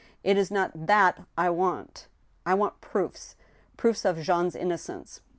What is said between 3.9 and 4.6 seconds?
of Jean's